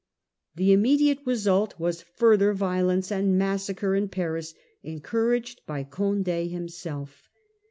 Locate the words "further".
2.01-2.53